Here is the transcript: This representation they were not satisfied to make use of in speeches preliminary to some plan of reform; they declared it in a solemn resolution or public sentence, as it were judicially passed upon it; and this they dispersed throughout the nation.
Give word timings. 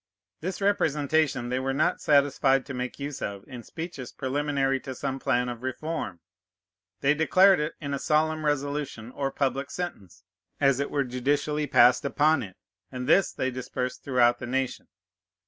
This 0.39 0.61
representation 0.61 1.49
they 1.49 1.59
were 1.59 1.75
not 1.75 2.01
satisfied 2.01 2.65
to 2.65 2.73
make 2.73 2.97
use 2.99 3.21
of 3.21 3.47
in 3.47 3.61
speeches 3.61 4.11
preliminary 4.11 4.79
to 4.79 4.95
some 4.95 5.19
plan 5.19 5.47
of 5.47 5.61
reform; 5.61 6.21
they 7.01 7.13
declared 7.13 7.59
it 7.59 7.75
in 7.79 7.93
a 7.93 7.99
solemn 7.99 8.43
resolution 8.43 9.11
or 9.11 9.29
public 9.31 9.69
sentence, 9.69 10.23
as 10.59 10.79
it 10.79 10.89
were 10.89 11.03
judicially 11.03 11.67
passed 11.67 12.03
upon 12.03 12.41
it; 12.41 12.57
and 12.91 13.05
this 13.07 13.31
they 13.31 13.51
dispersed 13.51 14.03
throughout 14.03 14.39
the 14.39 14.47
nation. 14.47 14.87